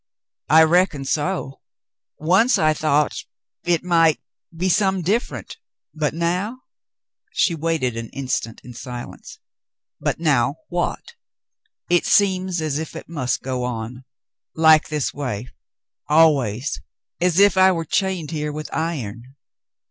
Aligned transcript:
"I 0.49 0.63
reckon 0.63 1.05
so. 1.05 1.61
Once 2.17 2.57
I 2.57 2.73
thought— 2.73 3.23
it 3.73 3.83
might— 3.83 4.19
be 4.61 4.67
some 4.67 5.03
different, 5.03 5.57
but 5.93 6.15
now 6.15 6.61
—"She 7.39 7.53
waited 7.53 7.95
an 7.95 8.09
instant 8.09 8.61
in 8.63 8.73
silence. 8.73 9.37
"But 9.99 10.19
now— 10.19 10.55
what 10.69 10.99
.^" 10.69 10.99
"It 11.87 12.07
seems 12.07 12.61
as 12.63 12.79
if 12.79 12.95
it 12.95 13.09
must 13.09 13.43
go 13.43 13.63
on— 13.63 14.03
like 14.55 14.87
this 14.89 15.13
way— 15.13 15.49
always, 16.09 16.81
as 17.21 17.37
if 17.37 17.55
I 17.55 17.71
were 17.71 17.85
chained 17.85 18.31
here 18.31 18.51
with 18.51 18.71
iron." 18.73 19.35